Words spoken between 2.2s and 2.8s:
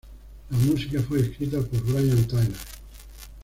Tyler.